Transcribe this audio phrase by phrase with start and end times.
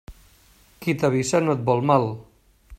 [0.85, 2.11] Qui t'avisa no et vol mal.